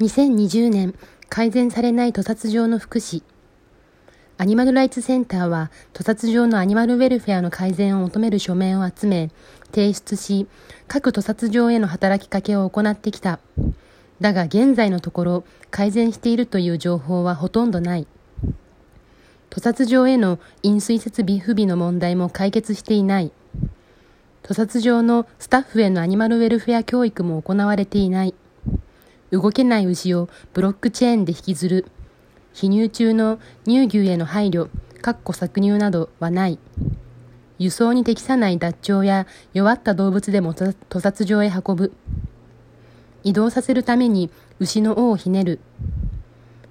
[0.00, 0.94] 2020年
[1.28, 3.24] 改善されない屠殺場の福祉。
[4.36, 9.32] アニマルライツセンターは屠殺場のアニマルウェルフェアの改善を求める署名を集め
[9.72, 10.46] 提出し
[10.86, 13.40] 各屠殺場への働きかけを行ってきた。
[14.20, 18.06] だが現在のところ改善しているという情報はほとんどない。
[19.50, 23.32] 屠殺場への飲水設備不備の問題も解決していない。
[24.44, 28.34] 屠殺場のスタッフへのアニマルウェルフェア教育も行われていない。
[29.30, 31.86] 動けない牛をブロックチェーンで引きずる。
[32.54, 34.68] 避乳中の乳牛への配慮、
[35.02, 36.58] かっこ搾乳などはない。
[37.58, 41.92] 輸送に適さない脱腸や弱った動物でも屠殺場へ運ぶ。
[43.24, 44.30] 移動させるために
[44.60, 45.60] 牛の尾をひねる。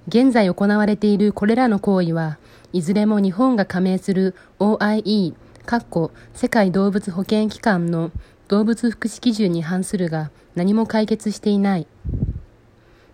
[0.07, 2.37] 現在行われているこれらの行為は
[2.71, 5.33] いずれも日本が加盟する OIE
[5.65, 8.11] かっこ世界動物保健機関の
[8.47, 11.87] 動物福祉基準に反するが何も解決していない。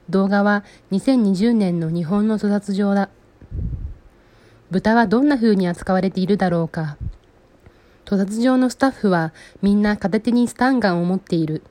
[0.09, 3.09] 動画は2020年の日本の屠殺場だ。
[4.69, 6.97] 豚はどんな風に扱われているだろうか。
[8.05, 11.63] 屠殺場のスタッフはみんな片手にスタンガンを持っている。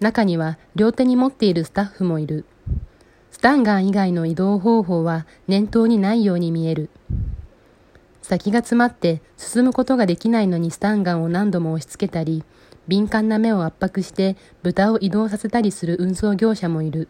[0.00, 2.44] 中には両手に持っているスタッフもいる。
[3.30, 6.90] スタンガン以外の移動方法は念頭にないように見える。
[8.20, 12.42] 先が詰まって進むことができないのにスタンガンを何度も押し付けたり、
[12.88, 17.08] 敏感な目を圧迫して豚を移動させたりする運送業者もいる。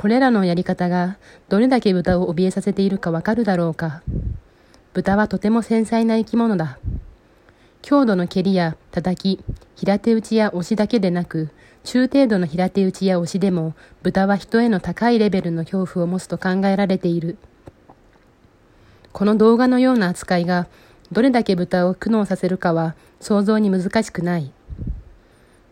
[0.00, 1.18] これらのやり方が
[1.50, 4.00] どれだけ豚を怯えさせているかわかるだろうか。
[4.94, 6.78] 豚はとても繊細な生き物だ。
[7.82, 9.44] 強度の蹴りや叩き、
[9.76, 11.50] 平手打ちや押しだけでなく、
[11.84, 17.36] 中程度の平手打ちや押しでも豚は人への高いレベルの恐怖を持つと考えられている。
[19.12, 20.66] この動画のような扱いが
[21.12, 24.50] どれだけ豚を苦悩させるかは想像に難しくない。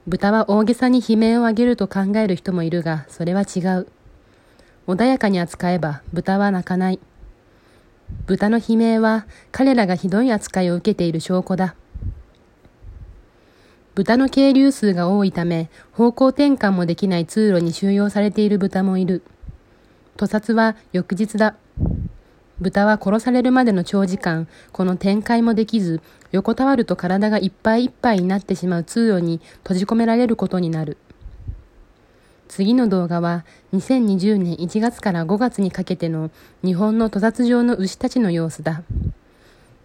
[0.07, 3.87] 豚は大げさに悲鳴を上げると考える人もいるが、それは違う。
[4.89, 6.99] 穏やかに扱えば豚は鳴かない。
[8.27, 11.75] 豚の悲鳴は彼らがひどい扱いを受けている証拠だ。
[13.95, 19.23] 豚の渓流数が多いため、方向転換もできない通路に収容されている豚もいる。
[20.17, 21.57] 屠殺は翌日だ。
[22.59, 26.01] 豚は殺されるまでの長時間、この展開もできず、
[26.33, 30.97] 横たわると体がいっぱいいっぱいになってしまう通路に閉じ込められることになる。
[32.49, 33.45] 次の動画は
[33.75, 36.31] 2020年1月から5月にかけての
[36.65, 38.83] 日本の屠殺場の牛たちの様子だ。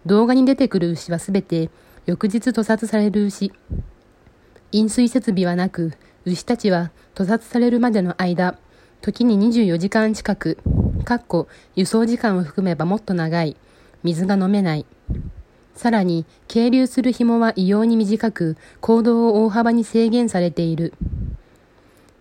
[0.06, 1.70] 動画に出てくる牛はすべて
[2.06, 3.52] 翌日屠殺される牛。
[4.72, 5.92] 飲水設備はなく、
[6.24, 8.58] 牛たちは屠殺されるまでの間、
[9.00, 10.58] 時に24時間近く
[11.04, 13.56] かっこ輸送時間を含めばもっと長い。
[14.02, 14.86] 水が飲めない。
[15.74, 20.94] さらに、係留する紐は異様に短く、行動を大幅に制限されている。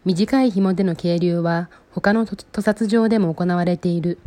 [0.06, 4.20] 短い紐での係留は、他の屠殺場でも行われている。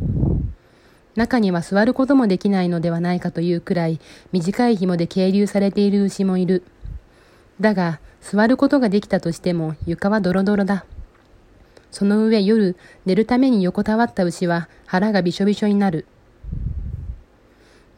[1.15, 3.99] 中には座ることもできないのではないかというくらい、
[4.31, 6.63] 短い紐で係留されている牛もいる。
[7.59, 10.85] だが、座ることができたとしても床はドロドロだ。
[11.91, 16.05] その上夜、寝るために横たわった牛は腹がびしょびしょになる。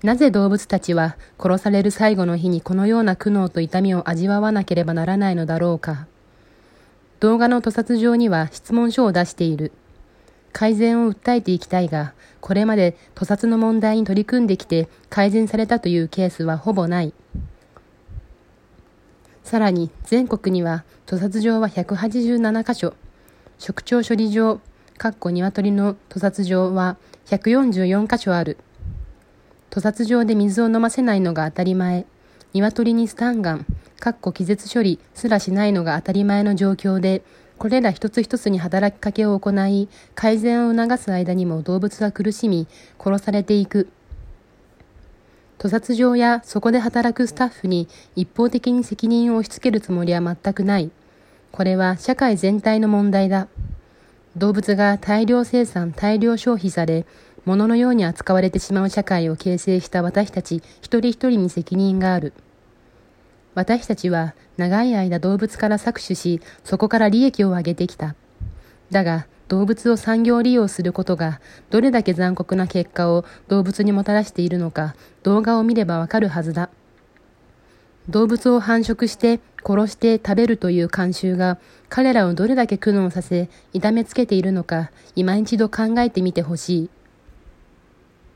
[0.03, 6.07] なぜ動物たちは殺される最後の日にこのような苦悩と痛みを味わわなければならないのだろうか。
[7.19, 9.73] 動画の屠殺場には質問書を出している。
[10.53, 17.13] 改善を訴えていきたいが、これまで屠殺の問題に取り組んできて改善されたというケースはほぼない。
[19.43, 22.93] さらに全国には屠殺場は187カ所、
[23.57, 24.61] 食鳥処理場、
[24.97, 28.57] かっこ鶏の屠殺場は144カ所ある。
[29.69, 32.05] 屠殺場で水を飲ませないのが当たり前。
[32.53, 33.65] 鶏にスタンガン、
[33.99, 37.21] かっこ気絶処理すらしないのが当たり前の状況で、
[37.57, 42.67] これら一つ一つに働きかけを行い、改善を促す間にも動物は苦しみ、
[42.97, 43.89] 殺されていく。
[45.57, 50.89] 屠殺場やそこで働くスタッフに一方的に責任を押し付けるつもりは全くない。
[51.51, 53.49] これは社会全体の問題だ。
[54.37, 57.05] 動物が大量生産、大量消費され、
[57.43, 62.31] 物のように扱われてしまう社会を形成した私たち一人一人に責任がある。
[63.55, 68.15] 私たちは長い間動物から搾取し、そこから利益を上げてきた。
[68.91, 71.41] だが、動物を産業利用することが
[71.71, 76.69] どれだけ残酷な結果を動物にもたらしているのか動画を見ればわかるはずだ。
[78.07, 81.59] 動物を繁殖して殺して食べるという慣習が
[81.89, 86.89] 彼らをどれだけ苦悩させ痛めつけているのか今一度考えてみてほしい。